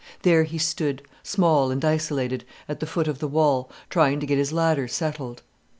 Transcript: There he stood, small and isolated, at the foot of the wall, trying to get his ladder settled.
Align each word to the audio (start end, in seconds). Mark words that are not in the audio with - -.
There 0.23 0.45
he 0.45 0.57
stood, 0.57 1.03
small 1.21 1.69
and 1.69 1.85
isolated, 1.85 2.43
at 2.67 2.79
the 2.79 2.87
foot 2.87 3.07
of 3.07 3.19
the 3.19 3.27
wall, 3.27 3.69
trying 3.91 4.19
to 4.19 4.25
get 4.25 4.39
his 4.39 4.51
ladder 4.51 4.87
settled. 4.87 5.43